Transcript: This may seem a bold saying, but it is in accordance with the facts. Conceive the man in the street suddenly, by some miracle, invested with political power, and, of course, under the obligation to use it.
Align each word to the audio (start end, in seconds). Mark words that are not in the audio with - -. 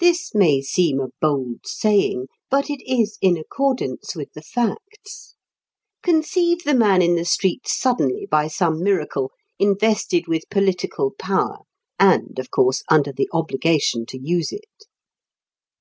This 0.00 0.34
may 0.34 0.60
seem 0.60 0.98
a 0.98 1.10
bold 1.20 1.60
saying, 1.66 2.26
but 2.50 2.68
it 2.68 2.82
is 2.84 3.16
in 3.20 3.36
accordance 3.36 4.16
with 4.16 4.32
the 4.32 4.42
facts. 4.42 5.36
Conceive 6.02 6.64
the 6.64 6.74
man 6.74 7.00
in 7.00 7.14
the 7.14 7.24
street 7.24 7.68
suddenly, 7.68 8.26
by 8.28 8.48
some 8.48 8.82
miracle, 8.82 9.30
invested 9.60 10.26
with 10.26 10.50
political 10.50 11.12
power, 11.16 11.58
and, 11.96 12.40
of 12.40 12.50
course, 12.50 12.82
under 12.88 13.12
the 13.12 13.28
obligation 13.32 14.04
to 14.06 14.18
use 14.20 14.50
it. 14.50 14.86